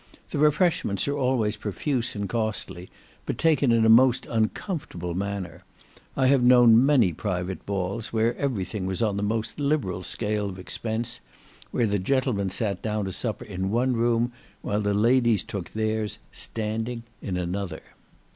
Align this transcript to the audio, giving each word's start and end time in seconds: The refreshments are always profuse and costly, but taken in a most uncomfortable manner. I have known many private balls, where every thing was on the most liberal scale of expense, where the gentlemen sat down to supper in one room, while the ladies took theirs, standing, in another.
The 0.31 0.39
refreshments 0.39 1.07
are 1.07 1.15
always 1.15 1.55
profuse 1.57 2.15
and 2.15 2.27
costly, 2.27 2.89
but 3.27 3.37
taken 3.37 3.71
in 3.71 3.85
a 3.85 3.87
most 3.87 4.25
uncomfortable 4.25 5.13
manner. 5.13 5.63
I 6.17 6.25
have 6.25 6.41
known 6.41 6.83
many 6.83 7.13
private 7.13 7.63
balls, 7.67 8.11
where 8.11 8.35
every 8.35 8.65
thing 8.65 8.87
was 8.87 9.03
on 9.03 9.15
the 9.15 9.21
most 9.21 9.59
liberal 9.59 10.01
scale 10.01 10.49
of 10.49 10.57
expense, 10.57 11.21
where 11.69 11.85
the 11.85 11.99
gentlemen 11.99 12.49
sat 12.49 12.81
down 12.81 13.05
to 13.05 13.11
supper 13.11 13.45
in 13.45 13.69
one 13.69 13.93
room, 13.93 14.33
while 14.63 14.81
the 14.81 14.95
ladies 14.95 15.43
took 15.43 15.69
theirs, 15.69 16.17
standing, 16.31 17.03
in 17.21 17.37
another. 17.37 17.83